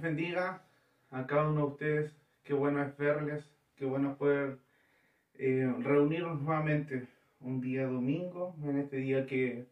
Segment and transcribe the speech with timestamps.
[0.00, 0.62] bendiga
[1.10, 2.16] a cada uno de ustedes.
[2.42, 4.58] Qué bueno es verles, qué bueno poder
[5.34, 7.08] eh, reunirnos nuevamente
[7.40, 9.66] un día domingo, en este día que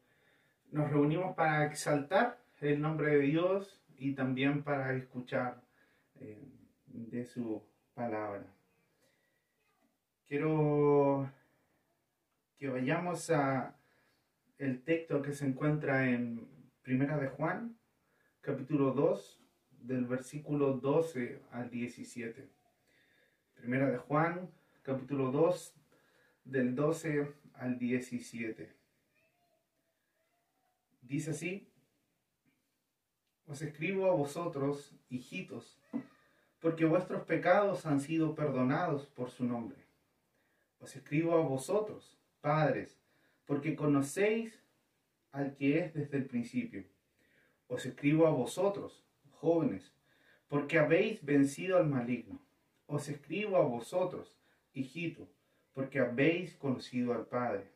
[0.71, 5.62] nos reunimos para exaltar el nombre de Dios y también para escuchar
[6.21, 6.43] eh,
[6.86, 7.62] de su
[7.95, 8.45] palabra.
[10.26, 11.31] Quiero
[12.59, 13.76] que vayamos a
[14.59, 16.48] el texto que se encuentra en
[16.82, 17.76] Primera de Juan,
[18.40, 19.43] capítulo 2,
[19.86, 22.48] del versículo 12 al 17.
[23.54, 24.50] Primera de Juan,
[24.82, 25.75] capítulo 2,
[26.44, 28.72] del 12 al 17.
[31.02, 31.68] Dice así,
[33.47, 35.78] os escribo a vosotros, hijitos,
[36.61, 39.77] porque vuestros pecados han sido perdonados por su nombre.
[40.81, 42.98] Os escribo a vosotros, padres,
[43.44, 44.59] porque conocéis
[45.31, 46.84] al que es desde el principio.
[47.69, 49.05] Os escribo a vosotros,
[49.45, 49.92] jóvenes,
[50.48, 52.41] porque habéis vencido al maligno.
[52.87, 54.39] Os escribo a vosotros,
[54.73, 55.28] hijitos,
[55.75, 57.70] porque habéis conocido al Padre.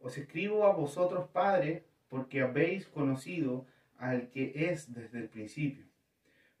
[0.00, 3.64] Os escribo a vosotros, Padre, porque habéis conocido
[3.96, 5.86] al que es desde el principio.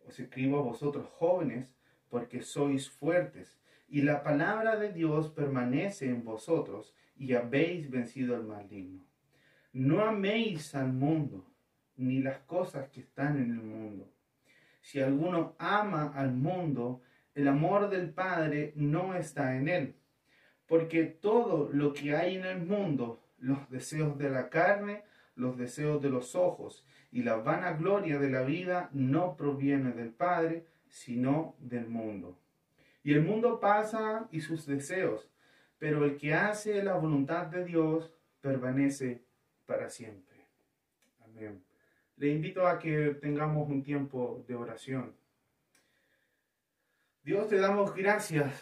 [0.06, 1.74] Os escribo a vosotros, jóvenes,
[2.08, 8.44] porque sois fuertes, y la palabra de Dios permanece en vosotros, y habéis vencido al
[8.44, 9.02] maligno.
[9.72, 11.44] No améis al mundo,
[11.96, 14.08] ni las cosas que están en el mundo.
[14.88, 17.02] Si alguno ama al mundo,
[17.34, 19.96] el amor del Padre no está en él.
[20.66, 25.02] Porque todo lo que hay en el mundo, los deseos de la carne,
[25.34, 30.64] los deseos de los ojos y la vanagloria de la vida no proviene del Padre,
[30.88, 32.38] sino del mundo.
[33.04, 35.28] Y el mundo pasa y sus deseos,
[35.78, 39.22] pero el que hace la voluntad de Dios permanece
[39.66, 40.46] para siempre.
[41.26, 41.67] Amén.
[42.18, 45.14] Le invito a que tengamos un tiempo de oración.
[47.22, 48.60] Dios te damos gracias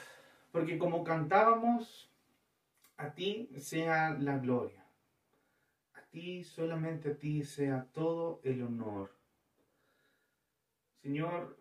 [0.52, 2.10] porque como cantábamos,
[2.96, 4.84] a ti sea la gloria.
[5.94, 9.14] A ti, solamente a ti sea todo el honor.
[11.02, 11.58] Señor,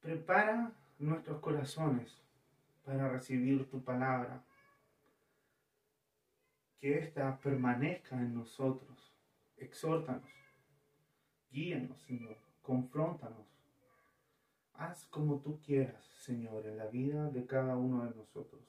[0.00, 2.22] prepara nuestros corazones
[2.84, 4.42] para recibir tu palabra.
[6.80, 9.17] Que ésta permanezca en nosotros.
[9.58, 10.30] Exhórtanos.
[11.50, 12.36] Guíanos, Señor.
[12.62, 13.46] Confróntanos.
[14.74, 18.62] Haz como tú quieras, Señor, en la vida de cada uno de nosotros.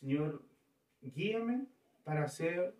[0.00, 0.42] Señor,
[1.00, 1.66] guíame
[2.02, 2.74] para ser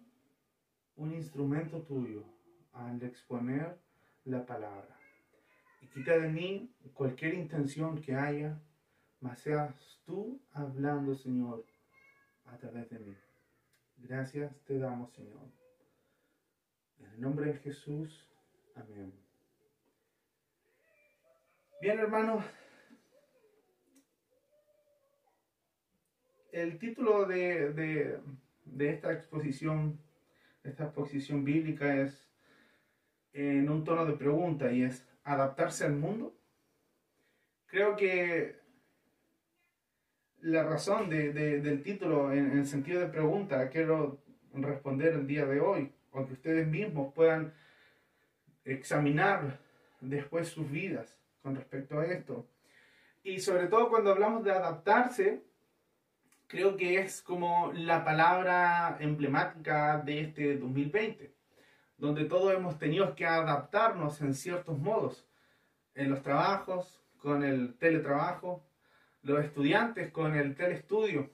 [0.97, 2.25] un instrumento tuyo
[2.73, 3.79] al exponer
[4.25, 4.97] la palabra.
[5.83, 8.61] Y quita de mí cualquier intención que haya
[9.21, 11.65] mas seas tú hablando, Señor,
[12.47, 13.15] a través de mí.
[13.99, 15.60] Gracias te damos, Señor.
[17.01, 18.29] En el nombre de Jesús,
[18.75, 19.13] amén.
[21.81, 22.45] Bien, hermanos,
[26.53, 29.99] el título de, de, esta exposición,
[30.63, 32.31] esta exposición bíblica es
[33.33, 36.35] en un tono de pregunta y es adaptarse al mundo.
[37.67, 38.61] Creo que
[40.41, 44.23] la razón de, del título en, el sentido de pregunta quiero
[44.53, 47.53] responder el día de hoy, o que ustedes mismos puedan
[48.65, 49.59] examinar
[50.01, 52.47] después sus vidas con respecto a esto.
[53.23, 55.43] Y sobre todo cuando hablamos de adaptarse,
[56.47, 61.33] creo que es como la palabra emblemática de este 2020,
[61.99, 65.27] donde todos hemos tenido que adaptarnos en ciertos modos,
[65.95, 68.65] en los trabajos, con el teletrabajo,
[69.23, 71.31] los estudiantes con el telestudio,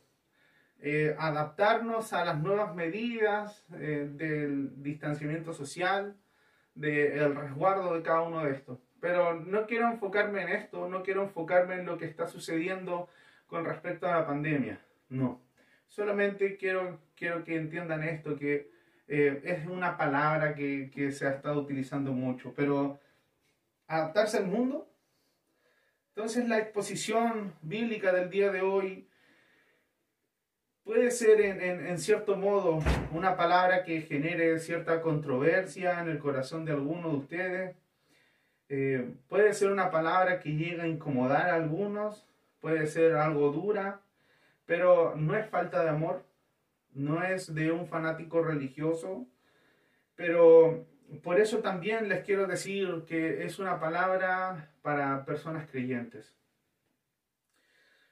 [0.80, 6.16] eh, adaptarnos a las nuevas medidas eh, del distanciamiento social,
[6.74, 8.78] del resguardo de cada uno de estos.
[9.00, 13.08] Pero no quiero enfocarme en esto, no quiero enfocarme en lo que está sucediendo
[13.46, 15.40] con respecto a la pandemia, no.
[15.88, 18.70] Solamente quiero, quiero que entiendan esto, que
[19.08, 22.98] eh, es una palabra que, que se ha estado utilizando mucho, pero
[23.86, 24.88] adaptarse al mundo
[26.16, 29.05] entonces la exposición bíblica del día de hoy
[30.86, 32.78] puede ser en, cierto modo
[33.10, 37.76] una palabra que genere cierta controversia en el corazón de alguno de ustedes.
[38.68, 42.24] Eh, puede ser una palabra que llegue a incomodar a algunos,
[42.60, 44.00] puede ser algo dura,
[44.64, 46.24] pero no es falta de amor,
[46.92, 49.26] no es de un fanático religioso,
[50.14, 50.86] pero
[51.24, 56.32] por eso también les quiero decir que es una palabra para personas creyentes.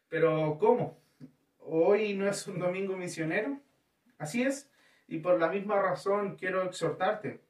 [0.08, 1.03] Pero ¿cómo?
[1.66, 3.58] Hoy no es un domingo misionero.
[4.18, 4.70] Así es.
[5.08, 7.40] Y por la misma razón quiero exhortarte.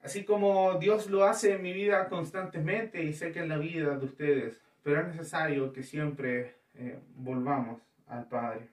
[0.00, 3.98] Así como Dios lo hace en mi vida constantemente y sé que en la vida
[3.98, 8.68] de ustedes, pero es necesario que siempre eh, volvamos al Padre.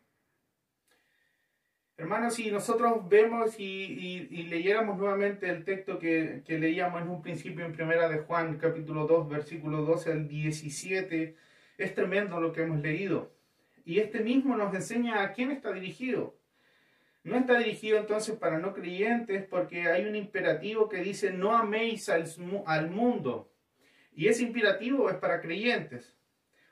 [1.98, 7.74] Hermanos, si nosotros vemos y, leyéramos nuevamente el texto que, leíamos en un principio en
[7.74, 11.36] primera de Juan, capítulo 2, versículo 12 al 17,
[11.78, 13.33] es tremendo lo que hemos leído.
[13.86, 16.36] Y este mismo nos enseña a quién está dirigido.
[17.24, 22.10] No está dirigido entonces para no creyentes porque hay un imperativo que dice no améis
[22.10, 23.50] al, mundo.
[24.14, 26.16] Y ese imperativo es para creyentes.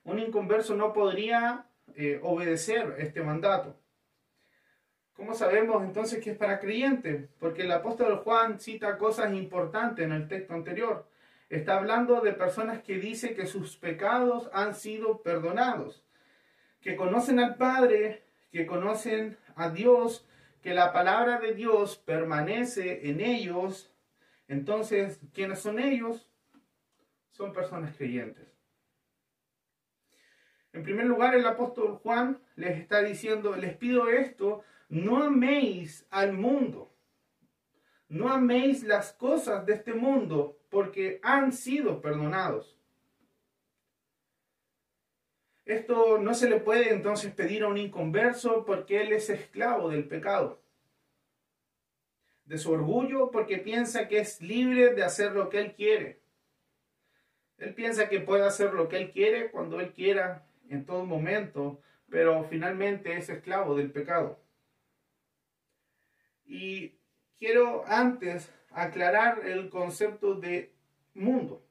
[0.03, 1.65] Un inconverso no podría
[1.95, 3.77] eh, obedecer este mandato.
[5.13, 7.29] ¿Cómo sabemos entonces que es para creyentes?
[7.39, 11.07] Porque el apóstol Juan cita cosas importantes en el texto anterior.
[11.47, 16.03] Está hablando de personas que dicen que sus pecados han sido perdonados,
[16.81, 20.27] que conocen al Padre, que conocen a Dios,
[20.61, 23.93] que la palabra de Dios permanece en ellos.
[24.47, 26.29] Entonces, ¿quiénes son ellos?
[27.31, 28.47] Son personas creyentes.
[30.73, 36.33] En primer lugar, el apóstol Juan les está diciendo, les pido esto, no améis al
[36.33, 36.93] mundo,
[38.07, 42.80] no améis las cosas de este mundo, porque han sido perdonados.
[45.71, 50.05] Esto no se le puede entonces pedir a un inconverso porque él es esclavo del
[50.05, 50.61] pecado,
[52.43, 56.19] de su orgullo porque piensa que es libre de hacer lo que él quiere.
[57.57, 61.79] Él piensa que puede hacer lo que él quiere cuando él quiera en todo momento,
[62.09, 64.41] pero finalmente es esclavo del pecado.
[66.45, 66.95] Y
[67.39, 70.73] quiero antes aclarar el concepto de
[71.13, 71.63] mundo,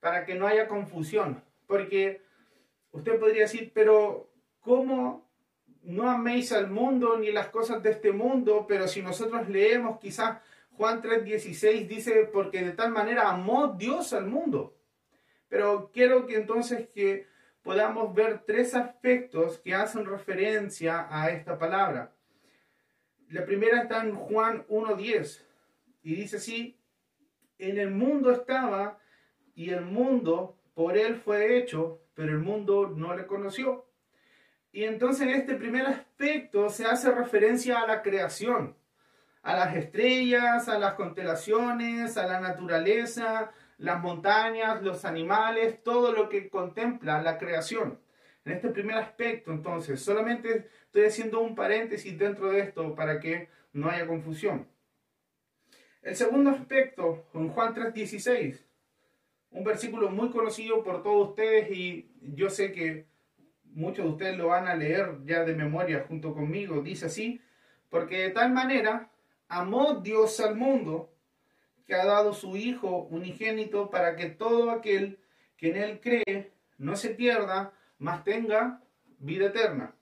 [0.00, 2.21] para que no haya confusión, porque
[2.92, 4.30] usted podría decir, pero
[4.60, 5.28] ¿cómo
[5.82, 8.66] no améis al mundo ni las cosas de este mundo?
[8.68, 10.38] Pero si nosotros leemos quizás
[10.76, 14.76] Juan 3:16 dice, porque de tal manera amó Dios al mundo.
[15.48, 17.26] Pero quiero que entonces que
[17.62, 22.14] podamos ver tres aspectos que hacen referencia a esta palabra.
[23.28, 25.44] La primera está en Juan 1.10
[26.02, 26.78] y dice así,
[27.58, 28.98] en el mundo estaba
[29.54, 33.86] y el mundo por él fue hecho, pero el mundo no le conoció.
[34.72, 38.76] Y entonces en este primer aspecto se hace referencia a la creación,
[39.42, 46.28] a las estrellas, a las constelaciones, a la naturaleza, las montañas, los animales, todo lo
[46.28, 47.98] que contempla la creación.
[48.44, 53.48] En este primer aspecto, entonces, solamente estoy haciendo un paréntesis dentro de esto para que
[53.72, 54.68] no haya confusión.
[56.02, 58.64] El segundo aspecto, en Juan 3:16,
[59.52, 63.06] un versículo muy conocido por todos ustedes y yo sé que
[63.64, 67.40] muchos de ustedes lo van a leer ya de memoria junto conmigo, dice así,
[67.88, 69.10] porque de tal manera
[69.48, 71.12] amó Dios al mundo
[71.86, 75.18] que ha dado su Hijo unigénito para que todo aquel
[75.56, 78.80] que en Él cree no se pierda, mas tenga
[79.18, 79.94] vida eterna.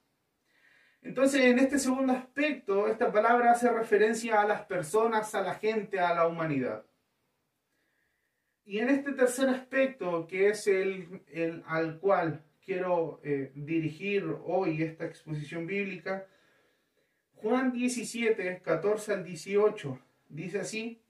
[1.03, 5.99] Entonces, en este segundo aspecto, esta palabra hace referencia a las personas, a la gente,
[5.99, 6.85] a la humanidad.
[8.64, 11.22] Y en este tercer aspecto, que es el,
[11.67, 16.26] al cual quiero eh, dirigir hoy esta exposición bíblica,
[17.34, 19.98] Juan 17, 14 al 18,
[20.29, 21.02] dice así,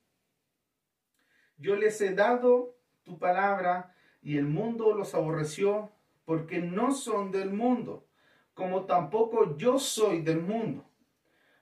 [1.59, 5.93] yo les he dado tu palabra y el mundo los aborreció
[6.25, 8.07] porque no son del mundo,
[8.55, 10.89] como tampoco yo soy del mundo.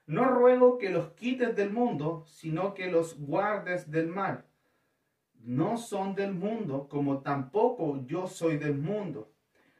[0.05, 4.45] No ruego que los quites del mundo, sino que los guardes del mal.
[5.39, 9.33] No son del mundo, como tampoco yo soy del mundo.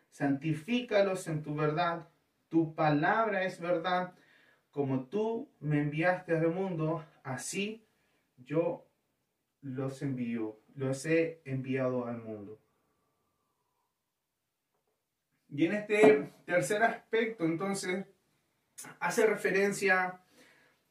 [0.09, 2.07] Santifícalos en tu verdad.
[2.47, 4.13] Tu palabra es verdad.
[4.71, 7.85] Como tú me enviaste al mundo, así
[8.37, 8.87] yo
[9.61, 12.59] los envío, los he enviado al mundo.
[15.49, 18.05] Y en este tercer aspecto, entonces,
[18.99, 20.21] hace referencia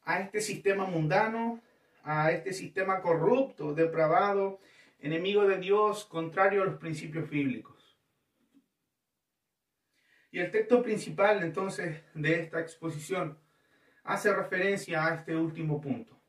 [0.03, 1.61] a este sistema mundano,
[2.03, 4.59] a este sistema corrupto, depravado,
[4.99, 7.97] enemigo de Dios, contrario a los principios bíblicos.
[10.31, 13.37] Y el texto principal, entonces, de esta exposición
[14.03, 16.19] hace referencia a este último punto.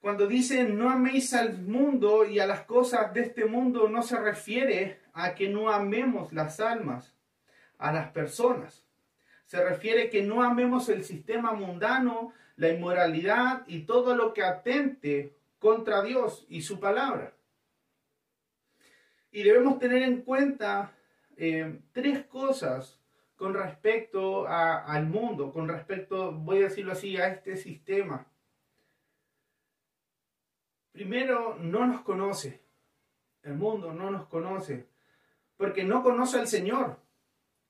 [0.00, 4.18] Cuando dice no améis al mundo y a las cosas de este mundo, no se
[4.18, 7.16] refiere a que no amemos las almas,
[7.78, 8.86] a las personas.
[9.46, 15.36] Se refiere que no amemos el sistema mundano, la inmoralidad y todo lo que atente
[15.58, 17.34] contra Dios y su palabra.
[19.30, 20.92] Y debemos tener en cuenta
[21.36, 23.00] eh, tres cosas
[23.36, 28.26] con respecto al mundo, con respecto, voy a decirlo así, a este sistema
[30.94, 32.62] primero no nos conoce.
[33.42, 34.86] El mundo no nos conoce
[35.56, 36.98] porque no conoce al Señor.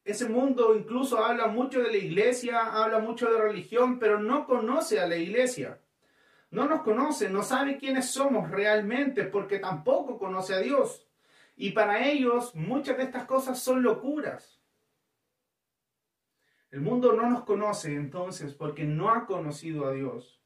[0.05, 5.01] Ese mundo incluso habla mucho de la iglesia, habla mucho de religión, pero no conoce
[5.01, 5.81] a la iglesia.
[6.51, 11.09] No nos conoce, no sabe quiénes somos realmente porque tampoco conoce a Dios.
[11.57, 14.61] Y para ellos muchas de estas cosas son locuras.
[16.71, 20.43] El mundo no nos conoce entonces porque no ha conocido a Dios.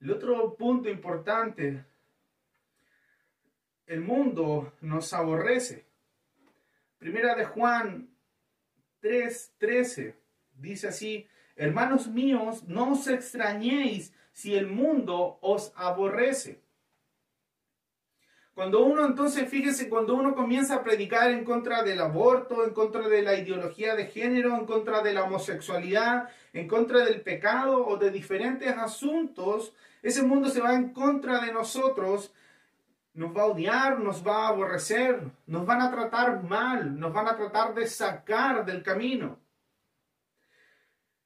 [0.00, 1.84] El otro punto importante,
[3.86, 5.89] el mundo nos aborrece.
[7.00, 8.10] Primera de Juan
[9.00, 10.14] 3:13
[10.52, 11.26] dice así,
[11.56, 16.60] hermanos míos, no os extrañéis si el mundo os aborrece.
[18.52, 23.08] Cuando uno entonces, fíjese, cuando uno comienza a predicar en contra del aborto, en contra
[23.08, 27.96] de la ideología de género, en contra de la homosexualidad, en contra del pecado o
[27.96, 32.34] de diferentes asuntos, ese mundo se va en contra de nosotros,
[33.14, 37.28] nos va a odiar, nos va a aborrecer, nos van a tratar mal, nos van
[37.28, 39.38] a tratar de sacar del camino.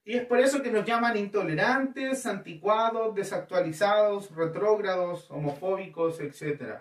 [0.03, 6.79] Y es por eso que nos llaman intolerantes, anticuados, desactualizados, retrógrados, homofóbicos, etc.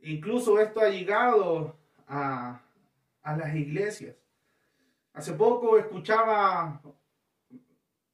[0.00, 2.60] Incluso esto ha llegado a,
[3.24, 4.16] las iglesias.
[5.14, 6.82] Hace poco escuchaba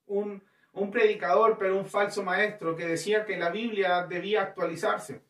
[0.06, 0.42] un,
[0.72, 5.27] un predicador, pero un falso maestro, que decía que la Biblia debía actualizarse.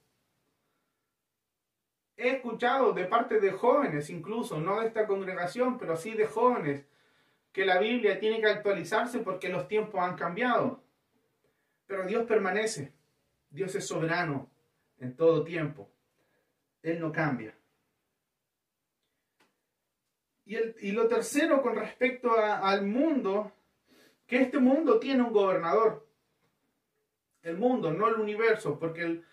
[2.21, 6.85] He escuchado de parte de jóvenes, incluso, no de esta congregación, pero sí de jóvenes,
[7.53, 10.83] que la Biblia tiene que actualizarse porque los tiempos han cambiado.
[11.87, 12.93] Pero Dios permanece.
[13.51, 14.51] Dios es soberano
[14.99, 15.89] en todo tiempo.
[16.83, 17.55] Él no cambia.
[20.45, 23.53] Y, lo tercero con respecto al mundo,
[24.27, 26.05] que este mundo tiene un gobernador.
[27.43, 29.25] El mundo, no el universo, porque el,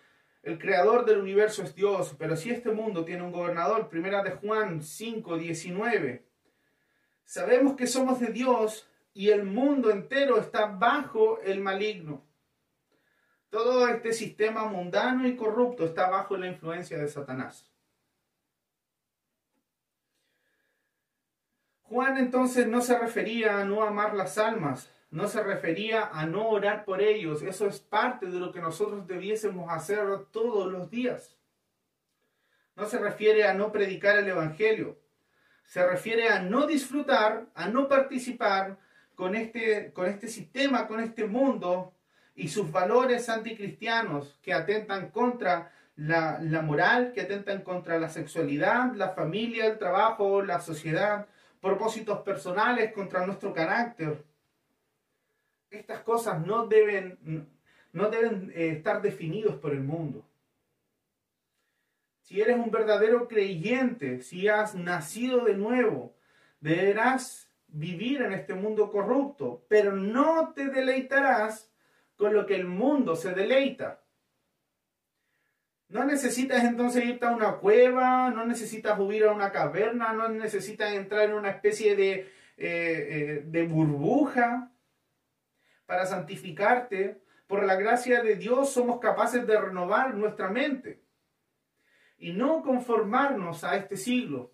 [0.46, 4.30] el creador del universo es Dios, pero si este mundo tiene un gobernador, primera de
[4.30, 6.24] Juan 5, 19,
[7.24, 12.24] sabemos que somos de Dios y el mundo entero está bajo el maligno.
[13.50, 17.72] Todo este sistema mundano y corrupto está bajo la influencia de Satanás.
[21.82, 26.50] Juan entonces no se refería a no amar las almas, no se refería a no
[26.50, 27.42] orar por ellos.
[27.42, 31.38] Eso es parte de lo que nosotros debiésemos hacer todos los días.
[32.76, 35.00] No se refiere a no predicar el Evangelio.
[35.64, 38.78] Se refiere a no disfrutar, a no participar
[39.16, 41.94] con este, con este sistema, con este mundo
[42.36, 49.12] y sus valores anticristianos que atentan contra la, moral, que atentan contra la sexualidad, la
[49.12, 51.26] familia, el trabajo, la sociedad,
[51.62, 54.35] propósitos personales contra nuestro carácter.
[55.76, 57.48] Estas cosas no deben,
[57.92, 60.26] no deben eh, estar definidos por el mundo.
[62.22, 66.16] Si eres un verdadero creyente, si has nacido de nuevo,
[66.60, 71.72] deberás vivir en este mundo corrupto, pero no te deleitarás
[72.16, 74.02] con lo que el mundo se deleita.
[75.90, 80.94] No necesitas entonces irte a una cueva, no necesitas huir a una caverna, no necesitas
[80.94, 82.28] entrar en una especie de, eh,
[82.58, 84.72] eh, de burbuja
[85.86, 87.22] para santificarte.
[87.48, 91.04] Por la gracia de Dios somos capaces de renovar nuestra mente
[92.18, 94.52] y no conformarnos a este siglo.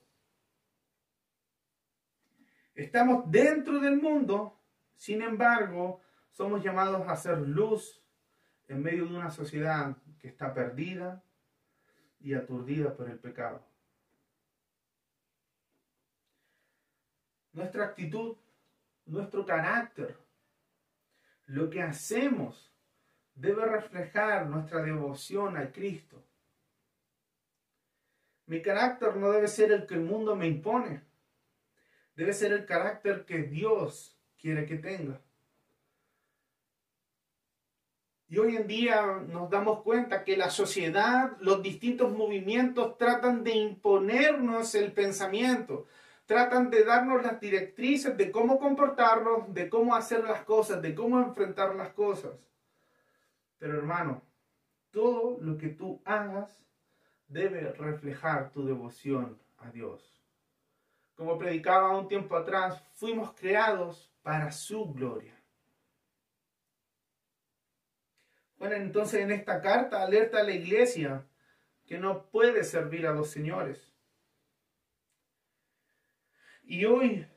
[2.75, 4.59] Estamos dentro del mundo,
[4.95, 8.01] sin embargo, somos llamados a ser luz
[8.67, 11.23] en medio de una sociedad que está perdida
[12.19, 13.65] y aturdida por el pecado.
[17.53, 18.37] Nuestra actitud,
[19.05, 20.17] nuestro carácter,
[21.51, 22.71] lo que hacemos
[23.35, 26.23] debe reflejar nuestra devoción a Cristo.
[28.45, 31.03] Mi carácter no debe ser el que el mundo me impone,
[32.15, 35.19] debe ser el carácter que Dios quiere que tenga.
[38.29, 43.55] Y hoy en día nos damos cuenta que la sociedad, los distintos movimientos tratan de
[43.55, 45.85] imponernos el pensamiento,
[46.31, 51.19] tratan de darnos las directrices de cómo comportarnos, de cómo hacer las cosas, de cómo
[51.19, 52.31] enfrentar las cosas.
[53.57, 54.21] Pero hermano,
[54.91, 56.65] todo lo que tú hagas
[57.27, 60.25] debe reflejar tu devoción a Dios.
[61.15, 65.35] Como predicaba un tiempo atrás, fuimos creados para su gloria.
[68.57, 71.25] Bueno, entonces en esta carta alerta a la iglesia
[71.85, 73.90] que no puede servir a dos señores.
[76.71, 77.27] Y hoy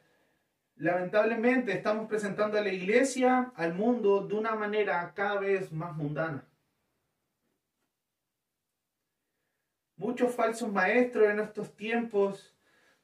[0.76, 6.46] lamentablemente estamos presentando a la iglesia, al mundo, de una manera cada vez más mundana.
[9.96, 12.54] Muchos falsos maestros en estos tiempos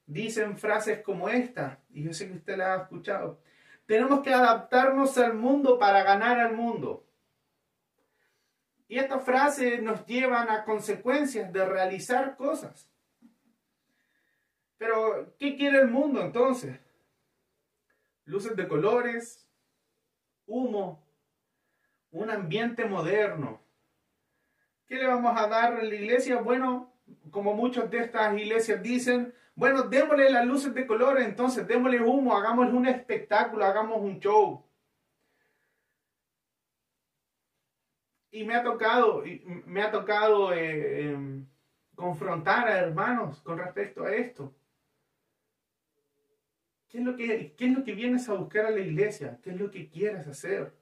[0.05, 3.41] dicen frases como esta, y yo sé que usted la ha escuchado.
[3.85, 7.05] Tenemos que adaptarnos al mundo para ganar al mundo.
[8.87, 12.89] Y estas frases nos llevan a consecuencias de realizar cosas.
[14.81, 16.79] Pero, ¿qué quiere el mundo entonces?
[18.25, 19.47] Luces de colores,
[20.47, 21.05] humo,
[22.09, 23.61] un ambiente moderno.
[24.87, 26.41] ¿Qué le vamos a dar a la iglesia?
[26.41, 26.91] Bueno,
[27.29, 32.35] como muchas de estas iglesias dicen, bueno, démosle las luces de colores, entonces démosle humo,
[32.35, 34.65] hagámosle un espectáculo, hagamos un show.
[38.31, 39.23] Y me ha tocado,
[39.67, 41.45] me ha tocado eh, em,
[41.93, 44.55] confrontar a hermanos con respecto a esto.
[46.91, 49.39] ¿Qué es, lo que, ¿Qué es lo que vienes a buscar a la iglesia?
[49.41, 50.73] ¿Qué es lo que quieres hacer?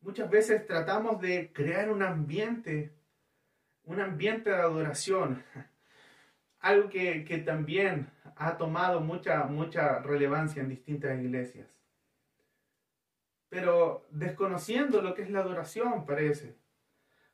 [0.00, 2.94] Muchas veces tratamos de crear un ambiente,
[3.84, 5.42] un ambiente de adoración,
[6.60, 11.74] algo que, que también ha tomado mucha, mucha relevancia en distintas iglesias
[13.54, 16.56] pero desconociendo lo que es la adoración, parece.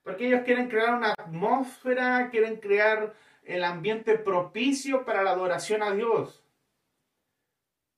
[0.02, 3.14] Porque ellos quieren crear una atmósfera, quieren crear
[3.50, 6.42] el ambiente propicio para la adoración a Dios.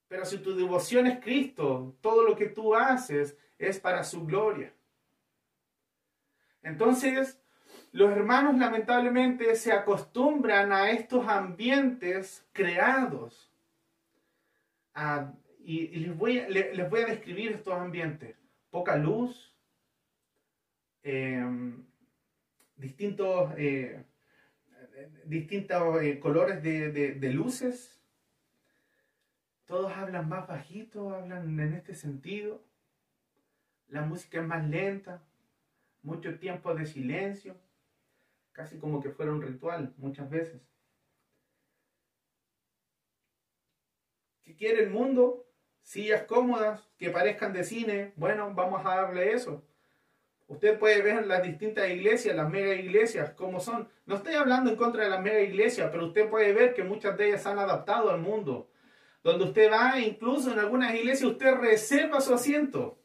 [0.07, 4.73] Pero si tu devoción es Cristo, todo lo que tú haces es para su gloria.
[6.61, 7.39] Entonces,
[7.91, 13.51] los hermanos lamentablemente se acostumbran a estos ambientes creados,
[14.93, 15.33] a
[15.65, 18.35] y, les, voy a, describir estos ambientes.
[18.69, 19.53] Poca luz,
[21.03, 21.85] em,
[22.75, 24.03] distintos, eh,
[25.25, 27.99] distintos eh, colores de, de, luces.
[29.65, 32.61] Todos hablan más bajito, hablan en este sentido.
[33.87, 35.21] La música es más lenta,
[36.01, 37.55] mucho tiempo de silencio,
[38.51, 40.61] casi como que fuera un ritual muchas veces.
[44.43, 45.43] ¿Qué quiere el mundo?
[45.83, 49.63] sillas cómodas que parezcan de cine, bueno, vamos a darle eso.
[50.53, 53.89] Usted puede ver las distintas iglesias, las mega iglesias, cómo son.
[54.05, 57.17] No estoy hablando en contra de las mega iglesias, pero usted puede ver que muchas
[57.17, 58.69] de ellas se han adaptado al mundo.
[59.23, 62.99] Donde usted va, incluso en algunas iglesias, usted reserva su asiento.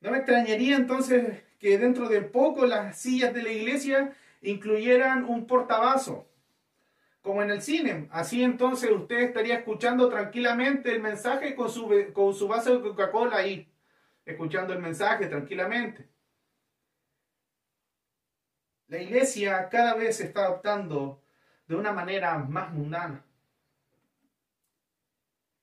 [0.00, 5.48] No me extrañaría entonces que dentro de poco las sillas de la iglesia incluyeran un
[5.48, 6.28] portabazo
[7.24, 8.06] como en el cine.
[8.12, 13.38] Así entonces usted estaría escuchando tranquilamente el mensaje con su, con su vaso de Coca-Cola
[13.38, 13.66] ahí,
[14.26, 16.06] escuchando el mensaje tranquilamente.
[18.88, 21.22] La iglesia cada vez se está adoptando
[21.66, 23.24] de una manera más mundana.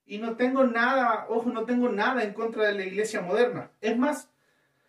[0.04, 3.70] Y no tengo nada, ojo, no tengo nada en contra de la iglesia moderna.
[3.80, 4.28] Es más,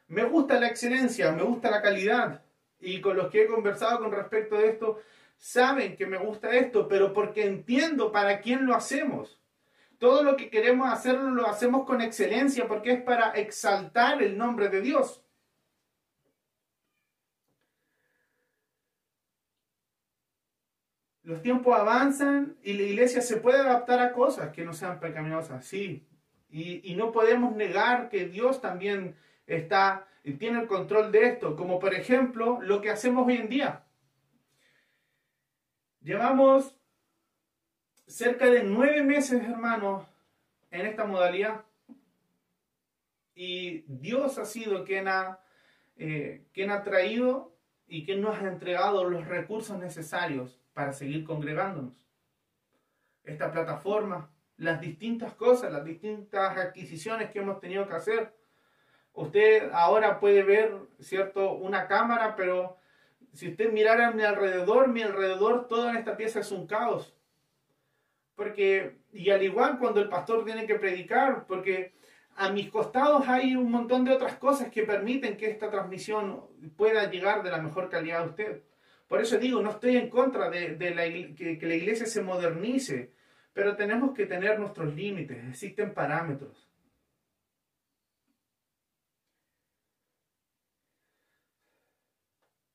[0.08, 2.42] me gusta la excelencia, me gusta la calidad.
[2.80, 5.04] Y con los que he conversado con respecto a esto,
[5.43, 9.41] saben que me gusta esto, pero porque entiendo para quién lo hacemos.
[9.97, 14.69] Todo lo que queremos hacerlo lo hacemos con excelencia porque es para exaltar el nombre
[14.69, 15.21] de Dios.
[21.23, 25.65] Los tiempos avanzan y la iglesia se puede adaptar a cosas que no sean pecaminosas,
[25.65, 26.08] sí.
[26.49, 31.58] Y, y no podemos negar que Dios también está y tiene el control de esto,
[31.58, 33.84] como por ejemplo lo que hacemos hoy en día.
[36.04, 36.78] Llevamos
[38.08, 40.06] cerca de nueve meses, hermanos,
[40.70, 41.63] en esta modalidad.
[43.34, 45.39] Y Dios ha sido quien ha,
[45.96, 47.56] eh, quien ha traído
[47.88, 52.06] y quien nos ha entregado los recursos necesarios para seguir congregándonos.
[53.24, 58.36] Esta plataforma, las distintas cosas, las distintas adquisiciones que hemos tenido que hacer.
[59.13, 62.78] Usted ahora puede ver, ¿cierto?, una cámara, pero
[63.34, 67.15] si usted mirara a mi alrededor, mi alrededor, todo en esta pieza es un caos.
[68.36, 71.93] Porque, y al igual cuando el pastor tiene que predicar, porque
[72.36, 76.43] a mis costados hay un montón de otras cosas que permiten que esta transmisión
[76.76, 78.63] pueda llegar de la mejor calidad a usted.
[79.08, 80.78] Por eso digo, no estoy en contra de,
[81.36, 83.13] que la iglesia se modernice,
[83.54, 86.73] pero tenemos que tener nuestros límites, existen parámetros.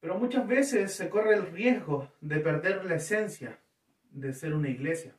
[0.00, 3.58] Pero muchas veces se corre el riesgo de perder la esencia
[4.10, 5.14] de ser una iglesia.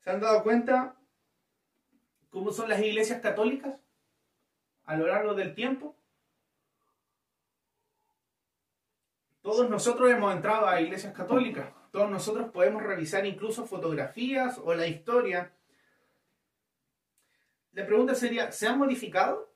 [0.00, 0.96] ¿Se han dado cuenta
[2.30, 3.74] cómo son las iglesias católicas
[4.84, 5.94] a lo largo del tiempo?
[9.42, 11.72] Todos nosotros hemos entrado a iglesias católicas.
[11.90, 15.52] Todos nosotros podemos revisar incluso fotografías o la historia.
[17.72, 19.47] La pregunta sería, ¿se han modificado?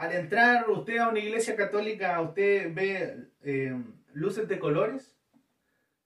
[0.00, 3.76] Al entrar usted a una iglesia católica, ¿usted ve eh,
[4.14, 5.14] luces de colores?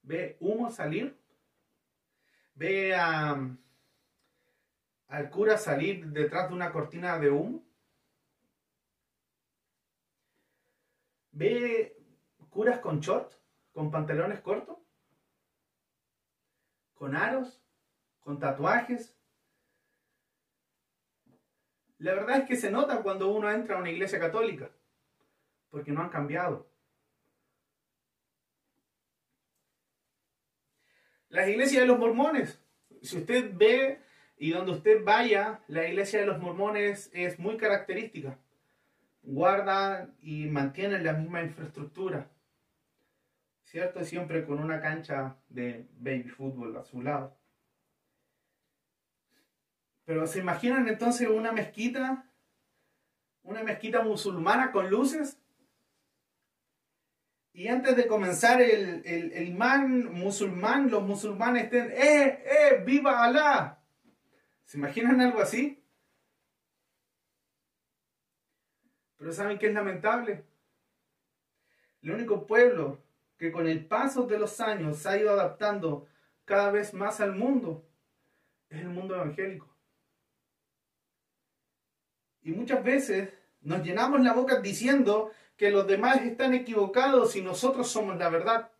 [0.03, 1.17] ¿Ve humo salir?
[2.57, 3.57] ¿Ve al
[5.31, 7.65] cura salir detrás de una cortina de humo?
[11.31, 11.97] ¿Ve
[12.51, 13.33] curas con short?
[13.71, 14.79] ¿Con pantalones cortos?
[16.95, 17.63] ¿Con aros?
[18.19, 19.17] ¿Con tatuajes?
[22.05, 24.71] La verdad es que se nota cuando uno entra a una iglesia católica,
[25.71, 26.69] porque no han cambiado.
[31.31, 32.61] Las iglesias de los mormones,
[33.01, 34.03] si usted ve
[34.37, 38.39] y donde usted vaya, la iglesia de los mormones es muy característica.
[39.23, 42.31] Guardan y mantienen la misma infraestructura.
[43.63, 44.05] ¿Cierto?
[44.05, 47.35] Siempre con una cancha de baby fútbol a su lado.
[50.05, 52.31] Pero ¿se imaginan entonces una mezquita?
[53.43, 55.39] Una mezquita musulmana con luces.
[57.53, 63.81] Y antes de comenzar el, el, imán musulmán, los musulmanes estén, ¡eh, eh, viva Alá!
[64.65, 65.81] ¿Se imaginan algo así?
[69.17, 70.45] Pero ¿saben qué es lamentable?
[72.03, 73.03] El único pueblo
[73.39, 76.07] que con el paso de los años se ha ido adaptando
[76.45, 77.89] cada vez más al mundo
[78.69, 79.74] es el mundo evangélico.
[82.45, 83.31] Y muchas veces
[83.63, 88.71] nos llenamos la boca diciendo que los demás están equivocados y nosotros somos la verdad.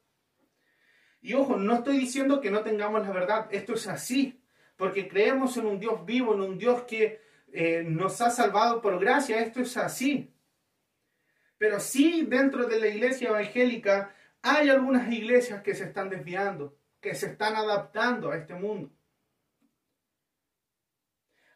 [1.23, 4.43] Y ojo, no estoy diciendo que no tengamos la verdad, esto es así,
[4.77, 7.23] porque creemos en un Dios vivo, en un Dios que
[7.53, 10.31] eh, nos ha salvado por gracia, esto es así.
[11.57, 17.15] Pero sí dentro de la iglesia evangélica hay algunas iglesias que se están desviando, que
[17.15, 18.91] se están adaptando a este mundo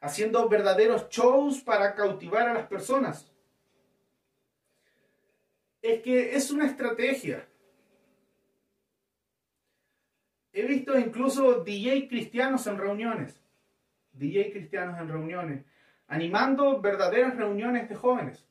[0.00, 3.30] haciendo verdaderos shows para cautivar a las personas.
[5.82, 7.46] Es que es una estrategia.
[10.52, 13.40] He visto incluso DJ cristianos en reuniones,
[14.12, 15.64] DJ cristianos en reuniones,
[16.08, 18.44] animando verdaderas reuniones de jóvenes.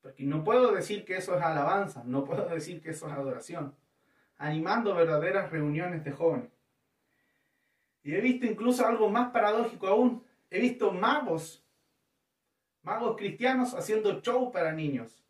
[0.00, 3.74] Porque no puedo decir que eso es alabanza, no puedo decir que eso es adoración.
[4.38, 6.50] Animando verdaderas reuniones de jóvenes.
[8.02, 11.64] Y he visto incluso algo más paradójico aún he visto magos,
[12.82, 15.24] magos cristianos haciendo show para niños.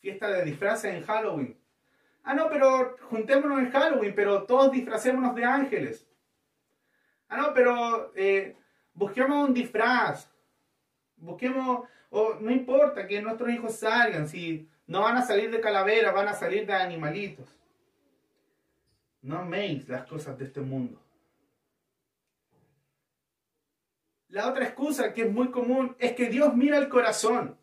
[0.00, 1.58] Fiesta de disfraces en Halloween.
[2.22, 6.08] Ah, no, pero juntémonos en Halloween, pero todos disfracémonos de ángeles.
[7.28, 8.56] Ah, no, pero eh,
[8.94, 10.30] busquemos un disfraz.
[11.16, 16.12] Busquemos, o no importa que nuestros hijos salgan, si no van a salir de calavera,
[16.12, 17.48] van a salir de animalitos.
[19.22, 21.05] No améis las cosas de este mundo.
[24.28, 27.58] La otra excusa que es muy común es que Dios mira el corazón.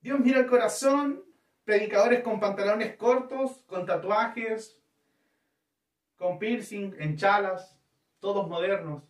[0.00, 1.24] Dios mira el corazón,
[1.64, 4.80] predicadores con pantalones cortos, con tatuajes,
[6.16, 7.78] con piercing, en chalas,
[8.20, 9.02] todos modernos.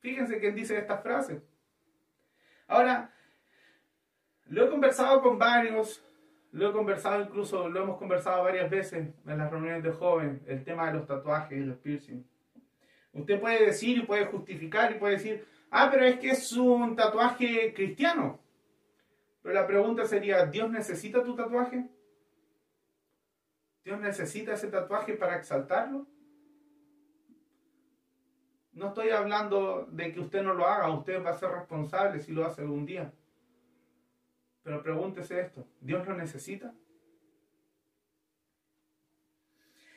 [0.00, 1.42] Fíjense quién dice esta frase.
[2.66, 3.10] Ahora,
[4.46, 6.04] lo he conversado con varios,
[6.52, 10.62] lo he conversado incluso, lo hemos conversado varias veces en las reuniones de jóvenes, el
[10.64, 12.24] tema de los tatuajes y los piercing.
[13.14, 16.96] Usted puede decir y puede justificar y puede decir, ah, pero es que es un
[16.96, 18.40] tatuaje cristiano.
[19.42, 21.88] Pero la pregunta sería, ¿Dios necesita tu tatuaje?
[23.84, 26.06] ¿Dios necesita ese tatuaje para exaltarlo?
[28.72, 32.32] No estoy hablando de que usted no lo haga, usted va a ser responsable si
[32.32, 33.12] lo hace algún día.
[34.64, 36.74] Pero pregúntese esto, ¿Dios lo necesita?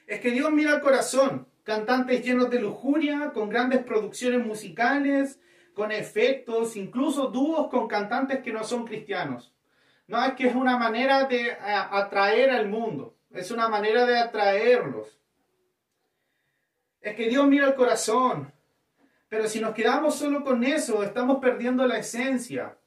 [0.05, 5.37] Es que Dios mira el corazón cantantes llenos de lujuria, con grandes producciones musicales,
[5.73, 9.53] con efectos, incluso dúos con cantantes que no son cristianos.
[10.07, 15.19] No, es que es una manera de atraer al mundo, es una manera de atraerlos.
[17.01, 18.49] Es que Dios mira el corazón,
[19.27, 22.77] pero si nos quedamos solo con eso, estamos perdiendo la esencia.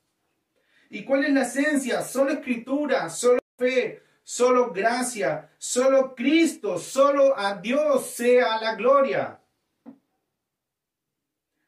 [0.89, 2.01] ¿Y cuál es la esencia?
[2.01, 9.41] Solo escritura, solo fe, solo gracia, solo Cristo, solo a Dios sea la gloria.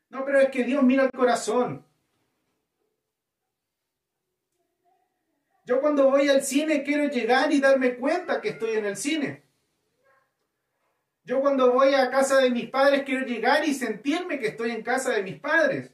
[0.08, 1.84] No, pero es que Dios mira el corazón.
[5.64, 9.42] Yo cuando voy al cine quiero llegar y darme cuenta que estoy en el cine.
[11.24, 14.84] Yo cuando voy a casa de mis padres quiero llegar y sentirme que estoy en
[14.84, 15.90] casa de mis padres.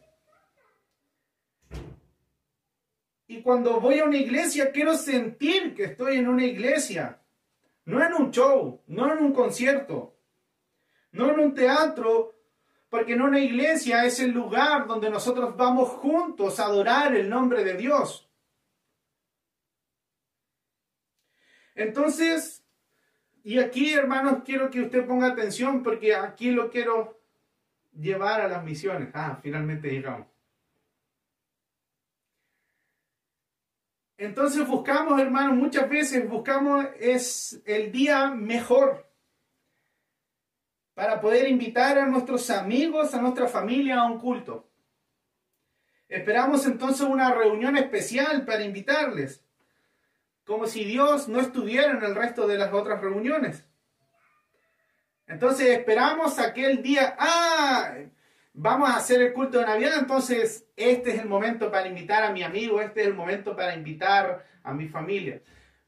[3.28, 7.20] Y cuando voy a una iglesia, quiero sentir que estoy en una iglesia.
[7.84, 10.16] No en un show, no en un concierto,
[11.12, 12.34] no en un teatro,
[12.88, 17.64] porque en una iglesia es el lugar donde nosotros vamos juntos a adorar el nombre
[17.64, 18.30] de Dios.
[21.74, 22.64] Entonces,
[23.42, 27.20] y aquí hermanos, quiero que usted ponga atención porque aquí lo quiero
[27.92, 29.10] llevar a las misiones.
[29.12, 30.37] Ah, finalmente llegamos.
[34.18, 39.08] Entonces buscamos, hermanos, muchas veces buscamos es el día mejor
[40.92, 44.68] para poder invitar a nuestros amigos, a nuestra familia a un culto.
[46.08, 49.44] Esperamos entonces una reunión especial para invitarles,
[50.44, 53.64] como si Dios no estuviera en el resto de las otras reuniones.
[55.28, 57.94] Entonces esperamos aquel día, ah,
[58.60, 62.32] vamos a hacer el culto de Navidad, entonces este es el momento para invitar a
[62.32, 65.40] mi amigo, este es el momento para invitar a mi familia.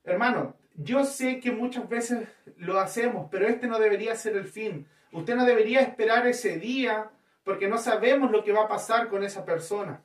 [0.05, 4.87] Hermano, yo sé que muchas veces lo hacemos, pero este no debería ser el fin.
[5.11, 7.11] Usted no debería esperar ese día
[7.43, 10.03] porque no sabemos lo que va a pasar con esa persona.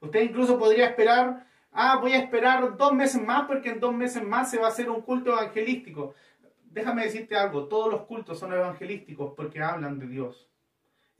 [0.00, 4.22] Usted incluso podría esperar, ah, voy a esperar dos meses más porque en dos meses
[4.22, 6.14] más se va a hacer un culto evangelístico.
[6.62, 10.49] Déjame decirte algo, todos los cultos son evangelísticos porque hablan de Dios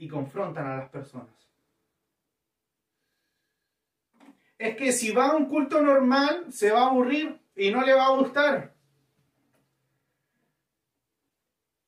[0.01, 1.29] y confrontan a las personas.
[4.57, 7.93] Es que si va a un culto normal, se va a aburrir y no le
[7.93, 8.75] va a gustar.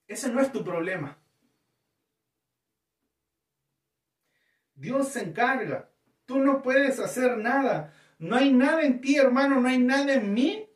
[0.07, 1.18] Ese no es tu problema.
[4.75, 5.88] Dios se encarga.
[6.27, 7.94] Tú no puedes hacer nada.
[8.18, 10.68] No hay nada en ti, hermano, no hay nada en mí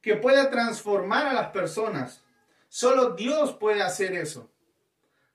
[0.00, 2.24] que pueda transformar a las personas.
[2.68, 4.52] Solo Dios puede hacer eso.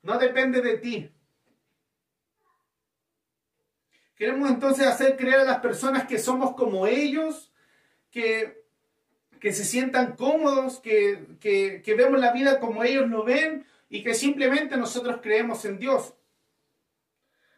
[0.04, 1.13] No depende de ti.
[4.24, 7.52] Queremos entonces hacer creer a las personas que somos como ellos,
[8.10, 8.64] que
[9.42, 14.14] que se sientan cómodos, que, que, vemos la vida como ellos lo ven y que
[14.14, 16.14] simplemente nosotros creemos en Dios.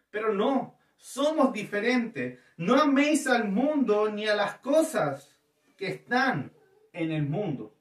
[0.10, 2.40] Pero no, somos diferentes.
[2.58, 5.30] No améis al mundo ni a las cosas
[5.78, 6.52] que están
[6.94, 7.76] en el mundo.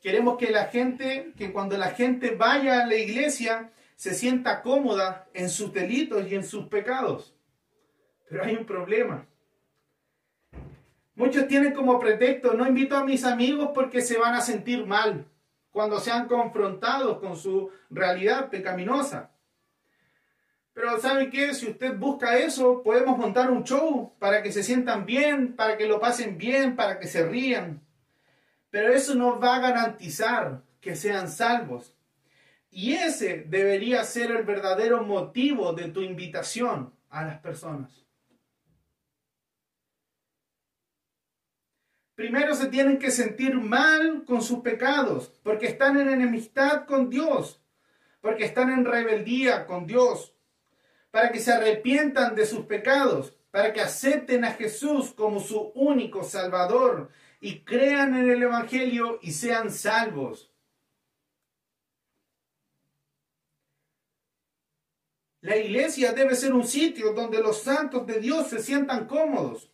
[0.00, 3.70] Queremos que la gente, que cuando la gente vaya a la iglesia,
[4.02, 7.36] se sienta cómoda en sus delitos y en sus pecados.
[8.28, 9.28] Pero hay un problema.
[11.14, 15.24] Muchos tienen como pretexto, no invito a mis amigos porque se van a sentir mal
[15.70, 19.30] cuando sean confrontados con su realidad pecaminosa.
[20.74, 21.54] Pero ¿sabe qué?
[21.54, 25.86] Si usted busca eso, podemos montar un show para que se sientan bien, para que
[25.86, 27.80] lo pasen bien, para que se rían.
[28.68, 31.94] Pero eso no va a garantizar que sean salvos.
[32.72, 38.02] Y ese debería ser el verdadero motivo de tu invitación a las personas.
[42.22, 47.60] primero se tienen que sentir mal con sus pecados, porque están en enemistad con Dios,
[48.20, 50.32] porque están en rebeldía con Dios,
[51.10, 56.22] para que se arrepientan de sus pecados, para que acepten a Jesús como su único
[56.22, 60.51] Salvador y crean en el Evangelio y sean salvos.
[65.42, 69.72] La iglesia debe ser un sitio donde los santos de Dios se sientan cómodos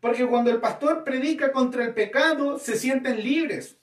[0.00, 3.76] porque cuando el pastor predica contra el pecado, se sienten libres.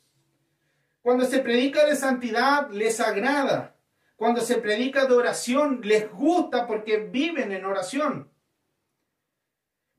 [1.02, 3.76] Cuando se predica de santidad, les agrada.
[4.16, 8.32] Cuando se predica de oración, les gusta porque viven en oración.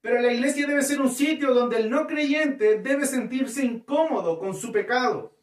[0.01, 4.55] Pero la iglesia debe ser un sitio donde el no creyente debe sentirse incómodo con
[4.55, 5.37] su pecado.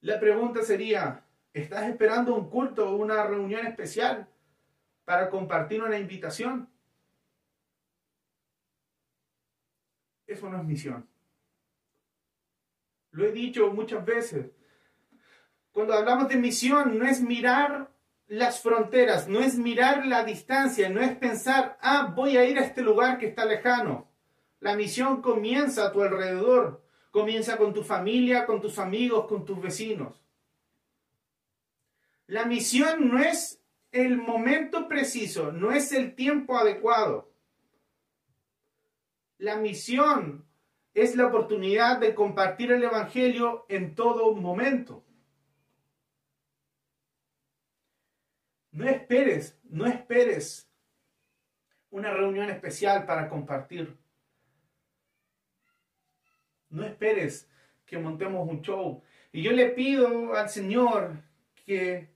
[0.00, 1.21] La pregunta sería,
[1.52, 4.28] ¿estás esperando un culto o una reunión especial?
[5.04, 6.68] para compartir una invitación.
[10.26, 11.08] Eso no es misión.
[13.10, 14.50] Lo he dicho muchas veces.
[15.72, 17.90] Cuando hablamos de misión, no es mirar
[18.26, 22.64] las fronteras, no es mirar la distancia, no es pensar, ah, voy a ir a
[22.64, 24.08] este lugar que está lejano.
[24.60, 29.60] La misión comienza a tu alrededor, comienza con tu familia, con tus amigos, con tus
[29.60, 30.21] vecinos.
[32.32, 37.30] La misión no es el momento preciso, no es el tiempo adecuado.
[39.36, 40.48] La misión
[40.94, 45.04] es la oportunidad de compartir el Evangelio en todo momento.
[48.70, 50.72] No esperes, no esperes
[51.90, 53.94] una reunión especial para compartir.
[56.70, 57.46] No esperes
[57.84, 59.02] que montemos un show.
[59.32, 61.22] Y yo le pido al Señor
[61.66, 62.11] que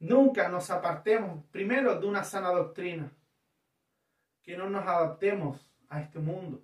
[0.00, 3.12] nunca nos apartemos primero de una sana doctrina,
[4.42, 6.60] que no nos adaptemos a este mundo.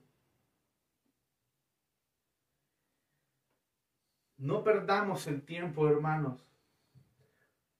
[4.39, 6.53] No perdamos el tiempo, hermanos.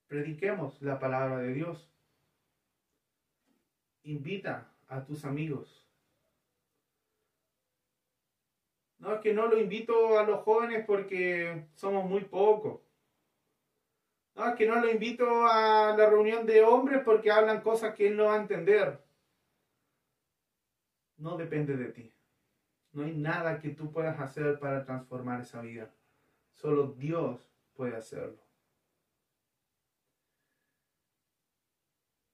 [0.07, 1.91] Prediquemos la palabra de Dios.
[4.05, 5.85] Invita a tus amigos.
[8.99, 12.86] No es que no lo invito a los jóvenes porque somos muy pocos.
[14.37, 18.09] No es que no lo invito a la reunión de hombres porque hablan cosas que
[18.09, 19.03] él no va a entender.
[21.17, 22.13] No depende de ti.
[22.93, 25.91] No hay nada que tú puedas hacer para transformar esa vida.
[26.53, 28.39] Solo Dios puede hacerlo.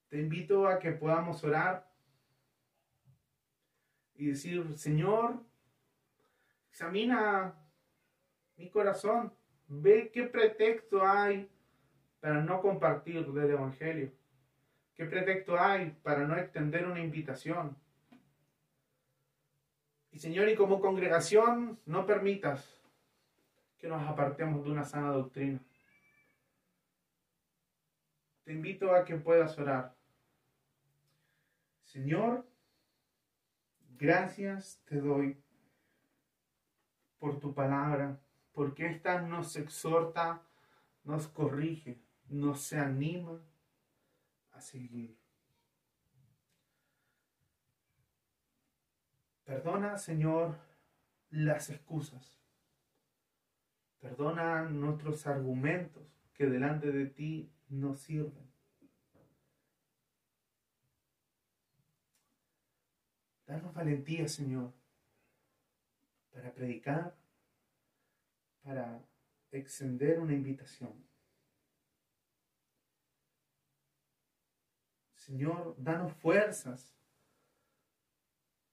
[0.09, 1.89] Te invito a que podamos orar
[4.17, 5.41] y decir, Señor,
[6.69, 7.55] examina
[8.57, 9.33] mi corazón,
[9.69, 11.49] ve qué pretexto hay
[12.23, 14.13] para no compartir del Evangelio,
[14.95, 17.77] qué pretexto hay para no extender una invitación.
[20.13, 22.81] Y Señor, y como congregación, no permitas
[23.77, 25.59] que nos apartemos de una sana doctrina.
[28.45, 29.93] Te invito a que puedas orar.
[31.83, 32.47] Señor,
[33.99, 35.43] gracias te doy
[37.19, 38.21] por tu palabra,
[38.53, 40.41] porque esta nos exhorta,
[41.03, 43.41] nos corrige, nos anima
[44.53, 45.19] a seguir.
[49.45, 50.59] Perdona, Señor,
[51.31, 52.43] las excusas
[54.03, 56.03] Perdona nuestros argumentos
[56.35, 58.51] que delante de ti no sirven.
[63.47, 64.73] Danos valentía, Señor,
[66.33, 67.17] para predicar,
[68.65, 69.01] para
[69.53, 70.93] extender una invitación.
[75.27, 76.93] Señor, danos fuerzas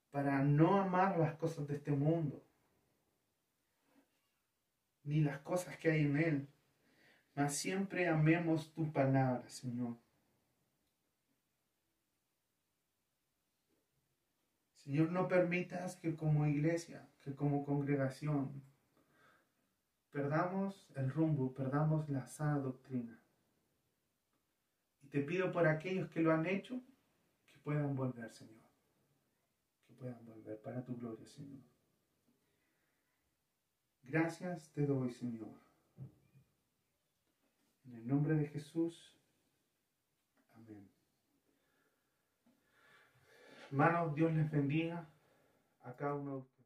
[0.09, 2.43] para no amar las cosas de este mundo,
[5.03, 6.47] ni las cosas que hay en él,
[7.35, 9.95] mas siempre amemos tu palabra, Señor.
[14.77, 18.63] Señor, no permitas que como iglesia, que como congregación,
[20.09, 23.19] perdamos el rumbo, perdamos la sana doctrina.
[25.11, 26.81] Te pido por aquellos que lo han hecho,
[27.47, 28.69] que puedan volver, Señor.
[29.87, 31.63] Que puedan volver para tu gloria, Señor.
[34.03, 35.53] Gracias te doy, Señor.
[37.85, 39.15] En el nombre de Jesús.
[40.53, 40.87] Amén.
[43.71, 45.09] Hermanos, Dios les bendiga
[45.81, 46.59] a cada uno de ustedes.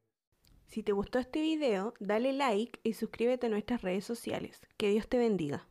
[0.68, 4.62] Si te gustó este video, dale like y suscríbete a nuestras redes sociales.
[4.78, 5.68] Que Dios te bendiga.